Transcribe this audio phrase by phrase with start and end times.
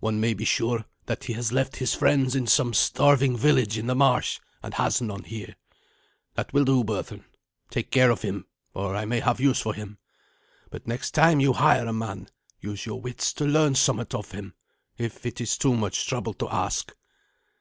[0.00, 3.86] One may be sure that he has left his friends in some starving village in
[3.86, 5.54] the marsh, and has none here.
[6.34, 7.22] That will do, Berthun.
[7.70, 9.98] Take care of him, for I may have use for him.
[10.70, 12.26] But next time you hire a man,
[12.58, 14.54] use your wits to learn somewhat of him,
[14.98, 16.92] if it is too much trouble to ask."